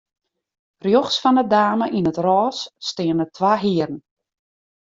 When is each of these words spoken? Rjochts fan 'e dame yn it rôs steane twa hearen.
Rjochts 0.85 1.19
fan 1.23 1.39
'e 1.41 1.45
dame 1.53 1.85
yn 1.97 2.09
it 2.11 2.21
rôs 2.25 2.57
steane 2.87 3.25
twa 3.35 3.53
hearen. 3.63 3.97